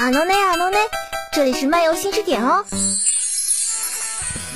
[0.00, 0.78] 阿诺内阿诺内，
[1.30, 2.64] 这里是漫游新视点哦。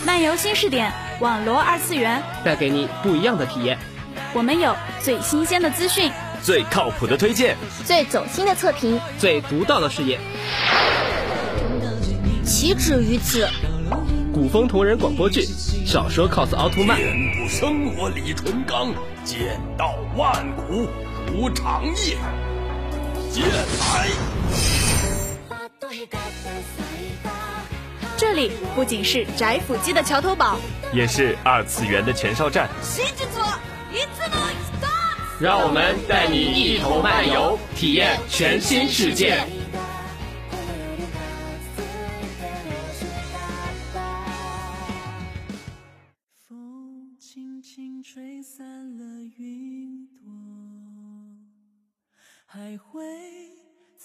[0.02, 0.90] 漫游新视点，
[1.20, 3.78] 网罗二次元，带给你不一样的体验。
[4.32, 6.10] 我们有最新鲜的资讯，
[6.42, 10.18] 最靠谱的推荐，最走心的测评，最独到的视野，
[12.42, 13.46] 岂止于此？
[14.32, 15.44] 古风同人广播剧，
[15.84, 16.98] 小说 cos 奥特曼，
[17.50, 18.94] 生活李纯刚，
[19.26, 20.88] 剑道万古
[21.30, 22.16] 如长夜，
[23.30, 24.08] 剑来。
[28.16, 30.58] 这里不仅是宅腐机的桥头堡，
[30.92, 32.68] 也是二次元的前哨站。
[35.40, 39.44] 让我们带你一同漫游，体验全新世界。
[46.48, 48.64] 风轻轻吹散
[48.96, 49.04] 了
[49.36, 50.30] 云朵，
[52.46, 53.02] 还会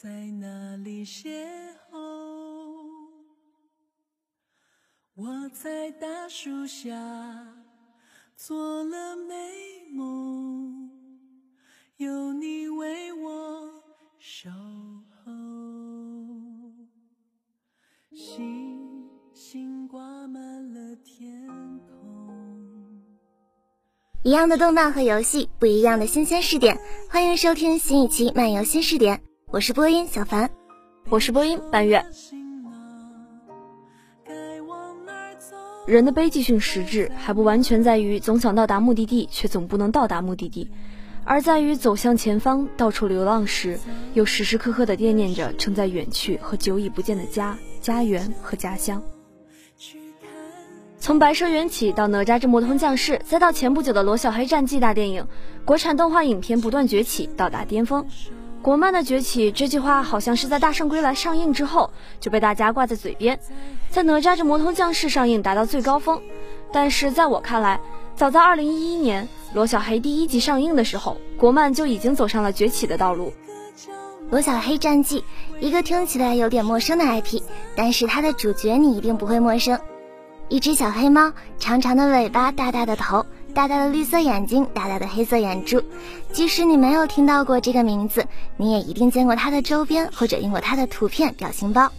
[0.02, 1.28] 在哪里邂
[1.92, 2.00] 逅？
[5.14, 6.96] 我在大树下
[8.38, 9.36] 做了美
[9.92, 10.90] 梦，
[11.98, 13.70] 有你为我
[14.18, 14.50] 守
[15.26, 15.34] 候。
[18.14, 21.46] 星星挂满了天
[21.80, 23.04] 空。
[24.24, 26.80] 一样的动漫和游戏，不一样的新鲜视点。
[27.10, 30.52] 欢迎收听新一期漫游新视点，我是播音小凡，
[31.10, 32.06] 我是播音半月。
[35.88, 40.70] 人的悲剧性实质还不完全在于总想到达目的地，却总不能到达目的地，
[41.24, 43.80] 而在于走向前方，到处流浪时，
[44.14, 49.02] 又时时刻刻的惦念着正在远去和久已不见的家、家园和家乡。
[51.00, 55.26] 从白蛇缘起到哪吒之魔童降世，再到前不久的罗小黑战记大电影，
[55.66, 58.06] 国产动画影片不断崛起，到达巅峰。
[58.62, 63.40] 国漫的崛起这句话，好像是在《大圣归来》上映之后就被大家挂在嘴边，
[63.90, 66.22] 在哪吒之魔童降世上映达到最高峰。
[66.72, 67.80] 但是在我看来，
[68.16, 73.34] 早在2011年罗小黑第一集上映的时候，国漫就已经走上了崛起的道路。
[74.30, 75.24] 罗小黑战记，
[75.62, 77.42] 一个听起来有点陌生的 IP，
[77.76, 79.80] 但是它的主角你一定不会陌生。
[80.50, 83.26] 一只小黑猫，长长的尾巴，大大的头，
[83.60, 85.84] 大大的绿色眼睛，大大的黑色眼珠。
[86.32, 88.26] 即使你没有听到过这个名字，
[88.56, 91.92] 你也一定见过它的周边或者用过它的图片表情包。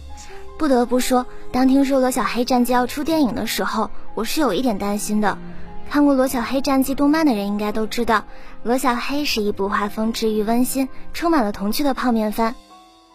[0.57, 5.37] 不得不说，当听说罗小黑战记要出电影的时候，我是有一点担心的。
[5.87, 8.23] 看过罗小黑战记动漫的人应该都知道，
[8.63, 12.55] 罗小黑是一部画风治愈温馨、充满了童趣的泡面番。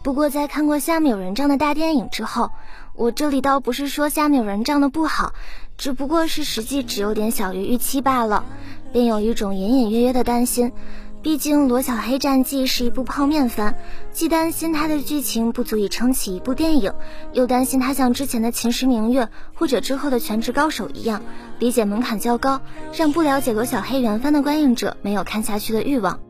[0.04, 2.52] 不过在看过《下面有人帐》的大电影之后，
[2.94, 5.32] 我这里倒不是说《下面有人帐》的不好，
[5.78, 8.44] 只不过是实际只有点小于预期罢了，
[8.92, 10.72] 便有一种隐隐约约的担心。
[11.22, 13.75] 毕竟《罗小黑战记》是一部泡面番，
[14.12, 16.92] 既担心它的剧情不足以撑起一部电影，
[17.32, 21.22] 又担心它像之前的《秦时明月》或者之后的《全职高手》一样，
[21.59, 22.60] 理解门槛较高，
[22.94, 26.20] 让不了解罗小黑原番的观影者没有看下去的欲望。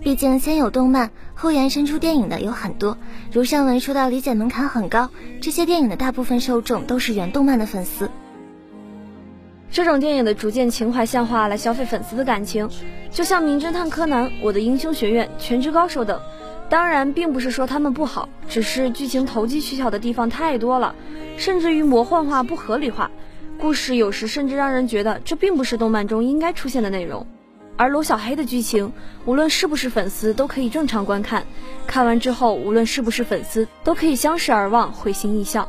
[0.00, 2.96] 毕竟先有动漫，后延伸出电影的有很多。
[3.32, 8.08] 如上文说到理解门槛很高，这些电影的大部分受众都是原动漫的粉丝。
[9.76, 12.66] 这种电影的逐渐情怀向化来消费粉丝的感情，
[13.10, 16.18] 就像《名侦探柯南》《我的英雄学院》《全职高手》等。
[16.70, 20.94] 当然，并不是说他们不好，只是剧情投机取巧的地方太多了，
[21.36, 23.10] 甚至于魔幻化、不合理化，
[23.60, 27.26] 故事有时甚至让人觉得这并不是动漫中应该出现的内容。
[27.76, 28.90] 而罗小黑的剧情，
[29.26, 31.44] 无论是不是粉丝都可以正常观看，
[31.86, 35.68] 看完之后，无论是不是粉丝都可以相视而望，会心一笑。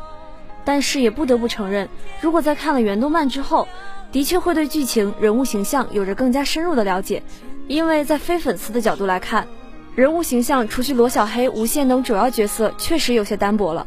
[0.63, 1.87] 但是也不得不承认，
[2.19, 3.65] 如果在看了原动漫之后，
[4.11, 7.23] 的确会对剧情、人物形象有着更加深入的了解。
[7.67, 9.47] 因为在非粉丝的角度来看，
[9.93, 13.85] 人物形象除去罗小黑、无限等主要角色，确实有些单薄了。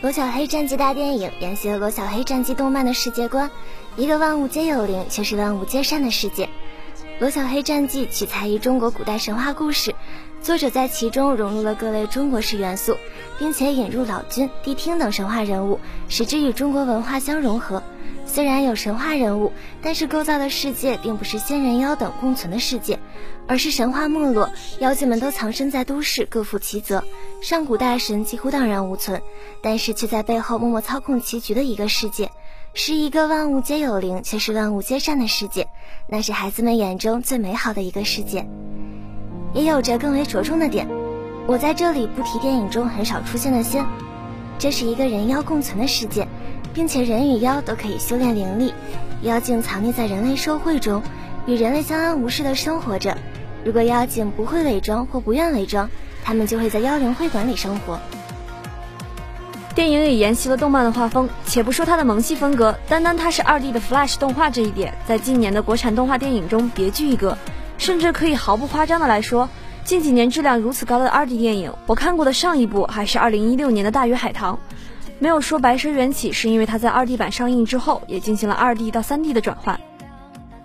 [0.00, 3.50] 罗小黑战记大电影沿袭了罗小黑战记动漫的世界观，
[3.96, 6.48] 一个万物皆有灵却是万物皆善的世界。
[7.18, 9.94] 罗小黑战记取材于中国古代神话故事，
[10.42, 12.96] 作者在其中融入了各类中国式元素，
[13.38, 17.82] 并且引入老君、谛听等神话人物，使之与中国文化相融合。
[18.34, 22.98] 虽然有神话人物，但是构造的世界并不是仙人妖等共存的世界，
[23.46, 24.50] 而是神话没落，
[24.80, 27.04] 妖精们都藏身在都市，各负其责，
[27.40, 29.22] 上古大神几乎荡然无存，
[29.62, 32.32] 但是却在背后默默操控棋局的一个世界。
[32.72, 35.68] 是一个万物皆有灵，却是万物皆善的世界，
[36.08, 38.48] 那是孩子们眼中最美好的一个世界，
[39.52, 40.88] 也有着更为着重的点。
[41.46, 43.86] 我在这里不提电影中很少出现的仙，
[44.58, 46.26] 这是一个人妖共存的世界，
[46.74, 48.74] 并且人与妖都可以修炼灵力，
[49.22, 51.02] 妖精藏匿在人类社会中，
[51.46, 53.16] 与人类相安无事的生活着。
[53.64, 55.88] 如果妖精不会伪装或不愿伪装，
[56.24, 57.98] 他们就会在妖灵会馆里生活。
[59.74, 61.28] 电影也沿袭了动漫的画风。
[61.46, 67.38] 且不说它的萌系风格，单单它是二 D 的 Flash 动画这一点，在近年的国产动画电影中别具一格。
[67.78, 69.48] 甚至可以毫不夸张的来说，
[69.84, 74.58] 近几年质量如此高的二 D 电影，我看过的上一部还是二零一六年的大鱼海棠。
[75.18, 79.80] 没有说白蛇缘起，是因为它在二 D 版上映之后，也进行了二 D 到三 D 的转换。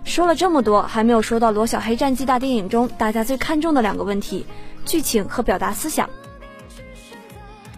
[0.04, 4.44] 说了这么多，还没有说到罗小黑战记大电影中大家最看重的两个问题：
[4.84, 6.10] 剧情和表达思想。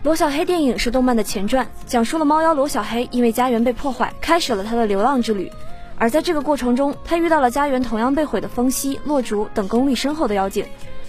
[0.03, 5.51] 罗小黑电影是动漫的前传，讲述了猫妖罗小黑因为家园被破坏，开始了他的流浪之旅。
[5.99, 10.65] 而在这个过程中，他遇到了家园同样被毁的风息、落竹等功力深厚的妖精，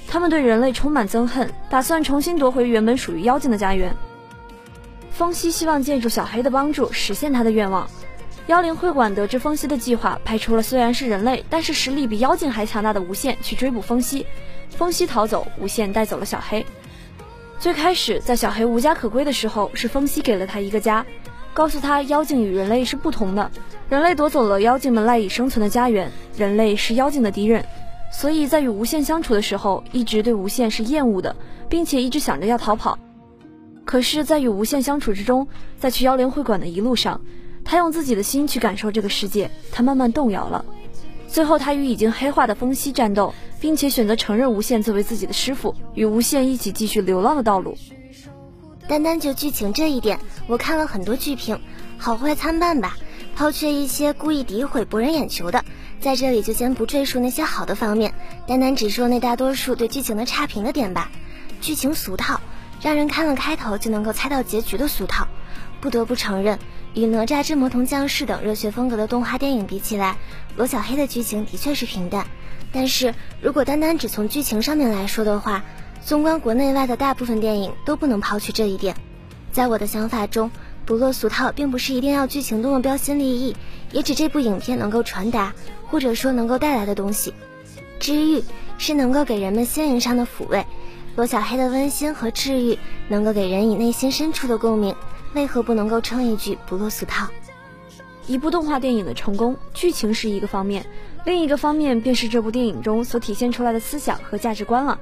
[0.07, 3.95] 他们对人类充满憎恨，打算重新夺回原本属于妖精的家园。
[5.13, 7.87] 风息希望借助小黑的帮助实现他的愿望。
[8.47, 14.25] 妖灵会馆得知风息的计划，派出了虽然是人类，但是实力比妖精还强大的无限去追捕风息。
[14.71, 16.65] 风息逃走，无限带走了小黑。
[17.59, 21.05] 最开始，在小黑无家可归的时候，是风息给了他一个家，
[21.53, 23.51] 告诉他妖精与人类是不同的。
[23.89, 27.63] 人类夺走了妖精们赖以生存的家园，人类是妖精的敌人，
[28.11, 31.33] 所以在与无限相处的时候，一直对无限是厌恶的，
[31.69, 32.97] 并且一直想着要逃跑。
[33.85, 35.47] 可是，在与无限相处之中，
[35.79, 37.21] 在去妖灵会馆的一路上，
[37.63, 40.65] 他用自己的心去感受这个世界，他慢慢动摇了。
[41.27, 43.33] 最后，他与已经黑化的风息战斗。
[43.63, 47.77] 并且选择承认无限作为自己的师傅，与无限一起继续流浪的道路。
[48.89, 51.57] 单单就剧情这一点，我看了很多剧评，
[51.97, 52.97] 好坏参半吧。
[53.37, 55.63] 抛却一些故意诋毁博人眼球的，
[56.01, 58.13] 在这里就先不赘述那些好的方面，
[58.45, 61.09] 单单只说那大多数对剧情的差评的点吧。
[61.61, 62.41] 剧情俗套，
[62.83, 65.27] 让人看了开头就能够猜到结局的俗套。
[65.81, 66.59] 不得不承认，
[66.93, 70.17] 与哪吒之魔童降世等热血风格的动画电影比起来，
[70.55, 72.27] 罗小黑的剧情的确是平淡。
[72.71, 75.63] 但是如果单单只从剧情上面来说的话，
[76.03, 78.95] 纵观国内外的大部分电影都不能抛去这一点。
[79.51, 80.51] 在我的想法中，
[80.85, 83.55] 不落俗套并不是一定要剧情多么标新立异，
[83.91, 85.53] 也指这部影片能够传达
[85.87, 87.33] 或者说能够带来的东西。
[87.99, 88.43] 治愈
[88.77, 90.65] 是能够给人们心灵上的抚慰，
[91.15, 94.95] 罗小黑的温馨和治愈能够给人以内心深处的共鸣，
[95.33, 97.27] 为何不能够称一句不落俗套？
[98.25, 100.83] 一部动画电影的成功，剧情是一个方面，
[101.23, 104.99] 另一个方面便是这部电影中所体现出来的思想和价值观了。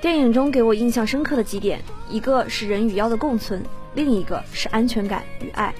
[0.00, 3.62] 电影中给我印象深刻的几点，一个是人与妖的共存，
[3.94, 5.72] 另一个是安全感与爱。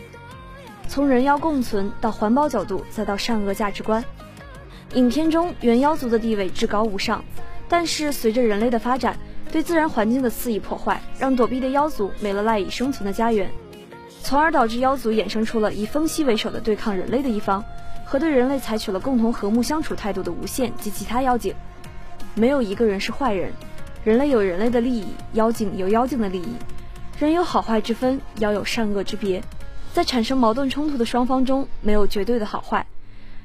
[0.86, 4.04] 从人妖共存到环保角度，再到善恶价值观。
[4.94, 7.24] 影片中原妖族的地位至高无上，
[7.69, 9.19] 但是随着人类的发展，
[9.56, 13.50] 对自然环境的肆意破坏，让躲避的妖族没了赖以生存的家园。
[14.23, 17.64] 从而导致妖族衍生出了以风息为首的对抗人类的一方，
[18.05, 21.55] 和对人类采取了共同和睦相处态度的无限及其他妖精。
[22.35, 23.50] 没有一个人是坏人，
[24.05, 26.55] 人类有人类的利益，妖精有妖精的利益，
[27.19, 29.43] 人有好坏之分，妖有善恶之别。
[29.94, 32.87] 在产生矛盾冲突的双方中，没有绝对的好坏。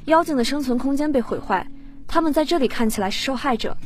[0.08, 1.66] 妖精的生存空间被毁坏，
[2.06, 3.78] 他们在这里看起来是受害者，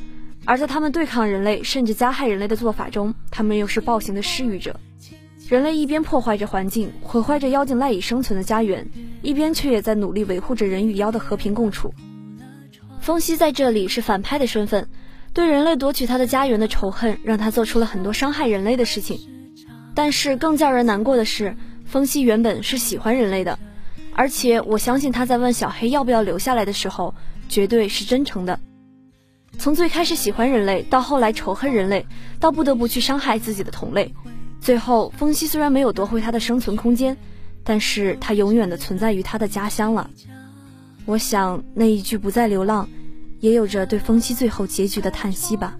[0.45, 4.79] 而在他们对抗人类甚至加害人类的做法中，他们又是暴行的施予者。
[5.49, 8.87] 人类一边破坏着环境，毁坏着妖精赖以生存的家园，
[9.21, 11.93] 一边却也在努力维护着人与妖的和平共处。
[12.99, 14.87] 风息在这里是反派的身份，
[15.33, 19.19] 对人类夺取他的家园的仇恨，让他做出了很多伤害人类的事情。
[19.93, 21.55] 但是更叫人难过的是，
[21.85, 23.57] 风息原本是喜欢人类的，
[24.15, 27.13] 而且我相信他在问小黑要不要留下来的时候，
[27.47, 28.59] 绝对是真诚的。
[29.57, 32.05] 从最开始喜欢人类，到后来仇恨人类，
[32.39, 34.13] 到不得不去伤害自己的同类。
[34.61, 37.17] 最后，风息虽然没有夺回他的生存空间，
[37.63, 40.09] 但是他永远的存在于他的家乡了。
[41.05, 42.89] 我想那一句不再流浪，
[43.39, 45.77] 也有着对风息最后结局的叹息吧。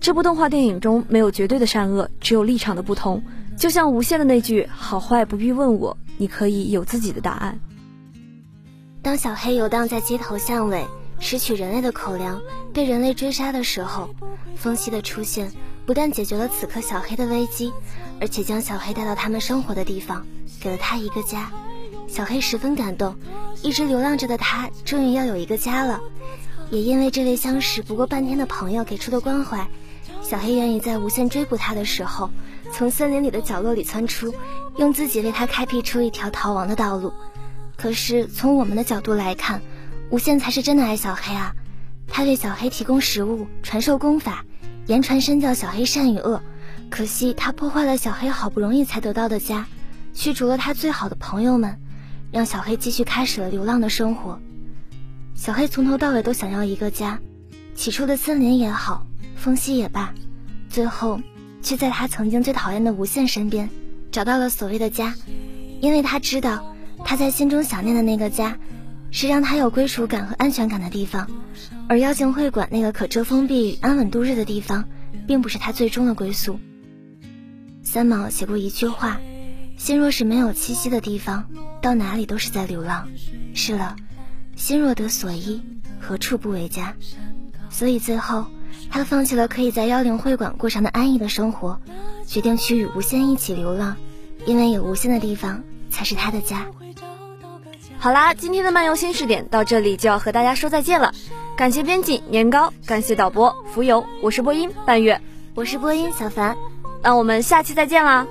[0.00, 3.22] 这部动画电影中没有绝对的善恶，只有立场的不同。
[3.56, 7.60] 就像无限的那句“好坏不必问我，你可以有自己的答案”。
[9.02, 10.84] 当小黑游荡在街头巷尾，
[11.22, 12.42] 拾取人类的口粮，
[12.74, 14.12] 被人类追杀的时候，
[14.56, 15.50] 风息的出现。
[15.86, 17.72] 不但解决了此刻小黑的危机，
[18.20, 20.26] 而且将小黑带到他们生活的地方，
[20.60, 21.50] 给了他一个家。
[22.08, 23.16] 小黑十分感动，
[23.62, 26.00] 一直流浪着的他终于要有一个家了。
[26.70, 29.68] 也因为这位相识不过半天的朋友给出的关怀，
[30.22, 32.30] 小黑愿意在无限追捕他的时候，
[32.72, 34.34] 从森林里的角落里窜出，
[34.76, 37.12] 用自己为他开辟出一条逃亡的道路。
[37.76, 39.60] 可是从我们的角度来看，
[40.12, 41.54] 无限才是真的爱小黑啊！
[42.06, 44.44] 他为小黑提供食物，传授功法。
[44.86, 46.38] 言传身教小黑善与恶，
[46.90, 49.66] 可惜他破坏了小黑好不容易才得到的家，
[50.12, 51.74] 驱逐了他最好的朋友们，
[52.30, 54.38] 让小黑继续开始了流浪的生活。
[55.34, 57.18] 小黑从头到尾都想要一个家，
[57.74, 60.12] 起初的森林也好，风息也罢，
[60.68, 61.18] 最后
[61.62, 63.66] 却在他曾经最讨厌的无限身边，
[64.10, 65.14] 找到了所谓的家，
[65.80, 66.62] 因为他知道
[67.02, 68.54] 他在心中想念的那个家，
[69.12, 71.30] 是让他有归属感和安全感的地方，
[71.86, 74.88] 而妖精会馆那个可遮风避雨、安稳度日的地方，
[75.26, 76.58] 并不是他最终的归宿。
[77.82, 79.20] 三毛写过一句话
[79.76, 81.46] ：“心若是没有栖息的地方，
[81.82, 83.06] 到哪里都是在流浪。”
[83.54, 83.96] 是了，
[84.56, 85.62] 心若得所依，
[86.00, 86.94] 何处不为家？
[87.68, 88.46] 所以最后，
[88.90, 91.78] 他放弃了可以在妖灵会馆过上的安逸的生活，
[92.26, 93.96] 决定去与无限一起流浪，
[94.46, 96.66] 因为有无限的地方才是他的家。
[98.02, 101.14] 好啦，今天的漫游新视点到这里就要和大家说再见了。
[101.56, 105.20] 感谢编辑年糕，感谢导播浮游，我是播音半月，
[105.54, 106.56] 我是播音小凡。
[107.00, 108.26] 那我们下期再见啦！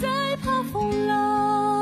[0.00, 1.73] 再怕风浪。